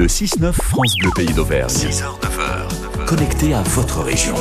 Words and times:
Le 0.00 0.06
6-9 0.06 0.54
France 0.54 0.96
Bleu 0.96 1.10
Pays 1.14 1.34
d'Auvergne. 1.34 1.68
6h, 1.68 2.18
9h. 2.22 2.79
Connecté 3.10 3.54
à 3.54 3.62
votre 3.62 4.02
région. 4.04 4.36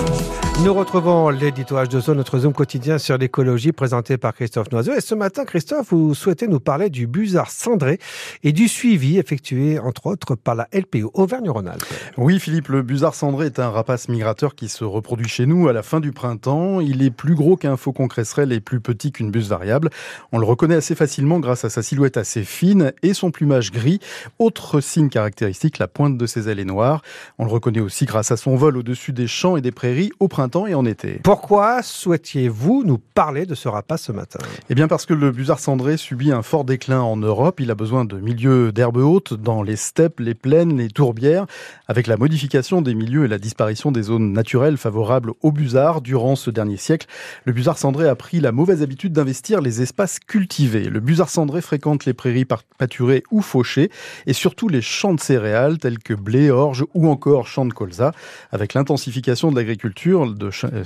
Nous 0.63 0.73
retrouvons 0.73 1.29
l'éditoire 1.29 1.87
de 1.87 1.99
zone, 2.01 2.17
notre 2.17 2.37
zoom 2.39 2.51
quotidien 2.51 2.97
sur 2.97 3.17
l'écologie 3.17 3.71
présenté 3.71 4.17
par 4.17 4.33
Christophe 4.35 4.71
Noiseau. 4.73 4.93
Et 4.93 4.99
ce 4.99 5.15
matin, 5.15 5.45
Christophe, 5.45 5.87
vous 5.91 6.13
souhaitez 6.13 6.47
nous 6.47 6.59
parler 6.59 6.89
du 6.89 7.07
busard 7.07 7.49
cendré 7.49 7.97
et 8.43 8.51
du 8.51 8.67
suivi 8.67 9.17
effectué, 9.17 9.79
entre 9.79 10.07
autres, 10.07 10.35
par 10.35 10.55
la 10.55 10.67
LPO 10.73 11.11
Auvergne-Rhône-Alpes. 11.13 11.85
Oui, 12.17 12.39
Philippe, 12.39 12.67
le 12.67 12.83
busard 12.83 13.15
cendré 13.15 13.45
est 13.47 13.57
un 13.57 13.69
rapace 13.69 14.09
migrateur 14.09 14.53
qui 14.53 14.67
se 14.67 14.83
reproduit 14.83 15.29
chez 15.29 15.45
nous 15.45 15.69
à 15.69 15.73
la 15.73 15.81
fin 15.81 16.01
du 16.01 16.11
printemps. 16.11 16.81
Il 16.81 17.01
est 17.01 17.11
plus 17.11 17.35
gros 17.35 17.55
qu'un 17.55 17.77
faucon 17.77 18.09
cresserelle 18.09 18.51
et 18.51 18.59
plus 18.59 18.81
petit 18.81 19.13
qu'une 19.13 19.31
buse 19.31 19.47
variable. 19.47 19.89
On 20.33 20.37
le 20.39 20.45
reconnaît 20.45 20.75
assez 20.75 20.93
facilement 20.93 21.39
grâce 21.39 21.63
à 21.63 21.69
sa 21.69 21.81
silhouette 21.81 22.17
assez 22.17 22.43
fine 22.43 22.91
et 23.01 23.13
son 23.13 23.31
plumage 23.31 23.71
gris. 23.71 23.99
Autre 24.39 24.81
signe 24.81 25.07
caractéristique, 25.07 25.79
la 25.79 25.87
pointe 25.87 26.17
de 26.17 26.25
ses 26.25 26.49
ailes 26.49 26.59
est 26.59 26.65
noire. 26.65 27.01
On 27.37 27.45
le 27.45 27.51
reconnaît 27.51 27.79
aussi 27.79 28.05
grâce 28.05 28.31
à 28.31 28.37
son 28.37 28.58
vol 28.59 28.75
au-dessus 28.75 29.13
des 29.13 29.25
champs 29.25 29.55
et 29.55 29.61
des 29.61 29.71
prairies 29.71 30.11
au 30.19 30.27
printemps 30.27 30.67
et 30.67 30.75
en 30.75 30.85
été. 30.85 31.21
Pourquoi 31.23 31.81
souhaitiez-vous 31.81 32.83
nous 32.85 32.97
parler 32.97 33.45
de 33.45 33.55
ce 33.55 33.69
rapace 33.69 34.03
ce 34.03 34.11
matin? 34.11 34.39
Eh 34.69 34.75
bien 34.75 34.89
parce 34.89 35.05
que 35.05 35.13
le 35.13 35.31
busard 35.31 35.59
cendré 35.59 35.95
subit 35.95 36.33
un 36.33 36.41
fort 36.41 36.65
déclin 36.65 36.99
en 36.99 37.15
Europe. 37.15 37.61
Il 37.61 37.71
a 37.71 37.75
besoin 37.75 38.03
de 38.03 38.17
milieux 38.17 38.73
d'herbe 38.73 38.97
haute 38.97 39.33
dans 39.33 39.63
les 39.63 39.77
steppes, 39.77 40.19
les 40.19 40.33
plaines, 40.33 40.77
les 40.77 40.89
tourbières. 40.89 41.45
Avec 41.87 42.05
la 42.05 42.17
modification 42.17 42.81
des 42.81 42.93
milieux 42.95 43.23
et 43.23 43.27
la 43.29 43.39
disparition 43.39 43.93
des 43.93 44.03
zones 44.03 44.33
naturelles 44.33 44.77
favorables 44.77 45.31
au 45.41 45.53
busard 45.53 46.01
durant 46.01 46.35
ce 46.35 46.51
dernier 46.51 46.77
siècle, 46.77 47.07
le 47.45 47.53
busard 47.53 47.77
cendré 47.77 48.09
a 48.09 48.15
pris 48.15 48.41
la 48.41 48.51
mauvaise 48.51 48.83
habitude 48.83 49.13
d'investir 49.13 49.61
les 49.61 49.81
espaces 49.81 50.19
cultivés. 50.19 50.89
Le 50.89 50.99
busard 50.99 51.29
cendré 51.29 51.61
fréquente 51.61 52.05
les 52.05 52.13
prairies 52.13 52.45
pâturées 52.77 53.23
ou 53.31 53.41
fauchées 53.41 53.89
et 54.27 54.33
surtout 54.33 54.67
les 54.67 54.81
champs 54.81 55.13
de 55.13 55.21
céréales 55.21 55.77
tels 55.77 55.99
que 55.99 56.13
blé, 56.13 56.51
orge 56.51 56.83
ou 56.93 57.07
encore 57.07 57.47
champs 57.47 57.65
de 57.65 57.73
colza. 57.73 58.11
Avec 58.51 58.73
l'intensification 58.73 59.51
de 59.51 59.55
l'agriculture, 59.55 60.25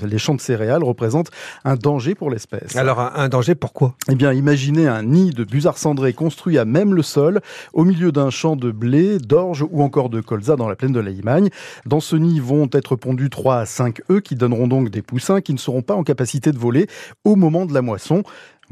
les 0.04 0.18
champs 0.18 0.36
de 0.36 0.42
céréales 0.42 0.84
représentent 0.84 1.32
un 1.64 1.76
danger 1.76 2.14
pour 2.14 2.30
l'espèce. 2.30 2.76
Alors 2.76 3.00
un, 3.00 3.30
danger 3.30 3.56
pourquoi? 3.56 3.96
Eh 4.10 4.16
bien, 4.16 4.34
imaginez 4.34 4.88
un 4.88 5.04
nid 5.04 5.32
de 5.32 5.44
busard 5.44 5.78
cendré 5.78 6.14
construit 6.14 6.58
à 6.58 6.66
même 6.66 6.94
le 6.94 7.02
sol, 7.02 7.40
au 7.74 7.86
milieu 7.86 8.12
d'un 8.12 8.30
champ 8.30 8.56
de 8.56 8.72
blé, 8.72 9.18
d'orge 9.18 9.66
ou 9.70 9.82
encore 9.82 10.10
de 10.10 10.20
colza 10.20 10.56
dans 10.56 10.68
la 10.68 10.76
plaine 10.76 10.92
de 10.92 11.00
la 11.00 11.12
Limagne. 11.12 11.50
Dans 11.86 12.02
ce 12.02 12.18
nid 12.18 12.40
vont 12.42 12.68
être 12.74 12.96
pondus 12.98 13.30
3 13.30 13.60
à 13.60 13.66
5 13.66 14.02
œufs 14.12 14.22
qui 14.22 14.36
donneront 14.36 14.68
donc 14.68 14.90
des 14.90 15.02
poussins 15.02 15.40
qui 15.40 15.54
ne 15.54 15.60
seront 15.60 15.82
pas 15.82 15.96
en 15.96 16.04
capacité 16.04 16.52
de 16.52 16.58
voler 16.58 16.88
au 17.24 17.36
moment 17.36 17.66
de 17.66 17.74
la 17.74 17.82
moisson. 17.82 18.24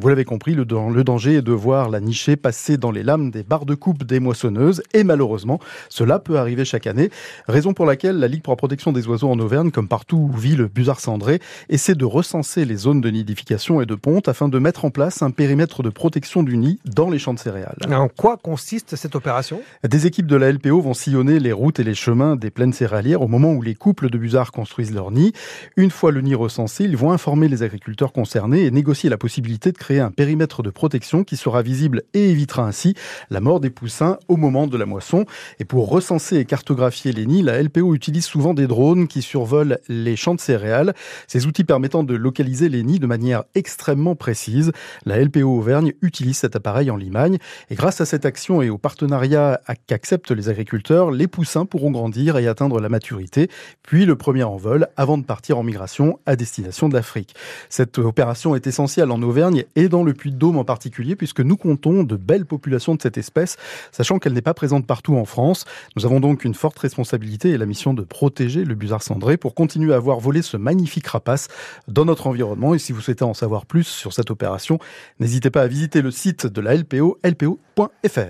Vous 0.02 0.10
l'avez 0.10 0.26
compris, 0.26 0.56
le, 0.56 0.66
danger 0.66 1.36
est 1.36 1.42
de 1.44 1.52
voir 1.52 1.88
la 1.92 2.00
nichée 2.00 2.36
passer 2.36 2.78
dans 2.78 2.90
les 2.90 3.04
lames 3.04 3.30
des 3.30 3.44
barres 3.44 3.68
de 3.68 3.76
coupe 3.76 4.04
des 4.04 4.20
moissonneuses 4.20 4.82
et 4.96 5.04
malheureusement, 5.04 5.60
cela 5.90 6.18
peut 6.18 6.40
arriver 6.40 6.66
chaque 6.66 6.88
année. 6.88 7.12
Raison 7.48 7.76
pour 7.76 7.86
laquelle 7.86 8.18
la 8.18 8.28
Ligue 8.28 8.42
pour 8.42 8.54
la 8.54 8.58
protection 8.58 8.92
des 8.92 9.08
oiseaux 9.08 9.30
en 9.30 9.38
Auvergne, 9.38 9.70
comme 9.70 9.88
partout 9.88 10.32
où 10.34 10.36
vit 10.36 10.56
le 10.56 10.68
busard 10.68 11.00
cendré, 11.00 11.40
essaie 11.70 11.94
de 11.94 12.04
recenser 12.04 12.66
les 12.66 12.78
zones 12.78 13.00
de 13.00 13.12
nidification 13.12 13.80
et 13.80 13.86
de 13.86 13.94
ponte 13.94 14.28
afin 14.28 14.50
de 14.50 14.58
mettre 14.58 14.86
en 14.86 14.90
place 14.90 15.22
un 15.22 15.30
périmètre 15.30 15.84
de 15.84 15.92
protection 15.92 16.42
du 16.42 16.58
nid 16.58 16.80
dans 16.84 17.12
les 17.12 17.20
champs 17.20 17.36
de 17.36 17.40
céréales. 17.40 17.78
En 17.92 18.08
quoi 18.08 18.38
consiste 18.38 18.96
cette 18.96 19.16
opération? 19.16 19.62
Des 19.88 20.08
équipes 20.08 20.26
de 20.26 20.36
la 20.36 20.52
LPO 20.52 20.82
vont 20.82 20.96
sillonner 20.96 21.40
les 21.40 21.52
routes 21.52 21.80
et 21.80 21.84
les 21.84 21.94
chemins 21.94 22.36
des 22.36 22.50
plaines 22.50 22.74
céréalières 22.74 23.22
au 23.22 23.28
moment 23.28 23.54
où 23.54 23.62
les 23.62 23.76
couples 23.76 24.10
de 24.10 24.18
busards 24.18 24.52
construisent 24.52 24.96
leur 24.96 25.12
nid. 25.12 25.32
Une 25.78 25.92
fois 25.92 26.10
le 26.10 26.22
nid 26.22 26.34
recensé, 26.34 26.86
ils 26.86 26.98
vont 26.98 27.12
informer 27.12 27.48
les 27.48 27.62
agriculteurs 27.62 28.14
concernés 28.14 28.66
et 28.66 28.72
négocier 28.72 29.08
la 29.08 29.18
possibilité 29.18 29.72
de 29.72 29.78
créer 29.78 29.91
un 30.00 30.12
périmètre 30.12 30.64
de 30.64 30.70
protection 30.70 31.24
qui 31.24 31.38
sera 31.38 31.62
visible 31.62 32.04
et 32.14 32.30
évitera 32.30 32.64
ainsi 32.64 32.96
la 33.30 33.40
mort 33.40 33.60
des 33.60 33.70
poussins 33.70 34.18
au 34.28 34.38
moment 34.38 34.68
de 34.68 34.78
la 34.78 34.86
moisson. 34.86 35.26
Et 35.60 35.66
pour 35.66 35.90
recenser 35.90 36.38
et 36.38 36.46
cartographier 36.46 37.12
les 37.12 37.26
nids, 37.26 37.42
la 37.42 37.62
LPO 37.62 37.94
utilise 37.96 38.26
souvent 38.26 38.54
des 38.54 38.68
drones 38.68 39.08
qui 39.08 39.22
survolent 39.22 39.80
les 39.88 40.16
champs 40.16 40.36
de 40.36 40.40
céréales, 40.40 40.94
ces 41.28 41.46
outils 41.46 41.64
permettant 41.64 42.04
de 42.04 42.16
localiser 42.16 42.70
les 42.70 42.84
nids 42.84 43.00
de 43.00 43.08
manière 43.08 43.44
extrêmement 43.56 44.16
précise. 44.16 44.72
La 45.06 45.22
LPO 45.24 45.48
Auvergne 45.48 45.94
utilise 46.02 46.38
cet 46.38 46.56
appareil 46.56 46.90
en 46.92 46.98
Limagne 46.98 47.38
et 47.70 47.76
grâce 47.76 48.02
à 48.02 48.06
cette 48.06 48.26
action 48.26 48.62
et 48.62 48.70
au 48.70 48.78
partenariat 48.78 49.62
qu'acceptent 49.88 50.32
les 50.32 50.50
agriculteurs, 50.50 51.12
les 51.12 51.28
poussins 51.28 51.66
pourront 51.66 51.92
grandir 51.92 52.38
et 52.38 52.48
atteindre 52.48 52.80
la 52.80 52.90
maturité, 52.90 53.50
puis 53.84 54.06
le 54.06 54.16
premier 54.16 54.44
envol 54.44 54.88
avant 54.98 55.18
de 55.18 55.24
partir 55.24 55.58
en 55.58 55.64
migration 55.64 56.20
à 56.26 56.36
destination 56.36 56.90
de 56.90 56.94
l'Afrique. 56.94 57.36
Cette 57.70 57.98
opération 57.98 58.56
est 58.56 58.68
essentielle 58.68 59.12
en 59.12 59.22
Auvergne 59.22 59.66
et 59.76 59.81
dans 59.90 60.04
le 60.04 60.14
Puy-de-Dôme 60.14 60.58
en 60.58 60.64
particulier, 60.64 61.16
puisque 61.16 61.42
nous 61.42 61.58
comptons 61.58 62.04
de 62.04 62.16
belles 62.16 62.46
populations 62.46 62.96
de 62.96 63.02
cette 63.02 63.18
espèce, 63.18 63.58
sachant 63.92 64.20
qu'elle 64.20 64.34
n'est 64.34 64.42
pas 64.42 64.54
présente 64.54 64.86
partout 64.86 65.16
en 65.16 65.26
France. 65.26 65.66
Nous 65.96 66.06
avons 66.06 66.20
donc 66.20 66.46
une 66.46 66.54
forte 66.54 66.78
responsabilité 66.80 67.50
et 67.50 67.58
la 67.58 67.66
mission 67.66 67.94
de 67.94 68.04
protéger 68.04 68.64
le 68.64 68.76
busard 68.76 69.04
cendré 69.04 69.38
pour 69.38 69.56
continuer 69.56 69.94
à 69.94 70.00
voir 70.00 70.20
voler 70.20 70.42
ce 70.42 70.58
magnifique 70.58 71.08
rapace 71.08 71.48
dans 71.88 72.06
notre 72.06 72.28
environnement. 72.28 72.74
Et 72.74 72.80
si 72.80 72.92
vous 72.92 73.02
souhaitez 73.02 73.24
en 73.24 73.34
savoir 73.34 73.66
plus 73.66 73.86
sur 73.86 74.14
cette 74.14 74.32
opération, 74.32 74.80
n'hésitez 75.20 75.50
pas 75.50 75.62
à 75.62 75.68
visiter 75.68 76.02
le 76.02 76.12
site 76.12 76.48
de 76.48 76.62
la 76.62 76.76
LPO, 76.76 77.20
lpo.fr. 77.24 78.22